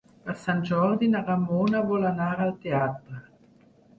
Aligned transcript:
Per 0.27 0.33
Sant 0.43 0.61
Jordi 0.69 1.09
na 1.15 1.21
Ramona 1.27 1.83
vol 1.91 2.09
anar 2.11 2.31
al 2.47 2.53
teatre. 2.65 3.21